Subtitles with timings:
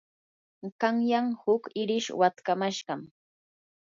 [0.81, 3.01] qanyan huk irish watkamashqam.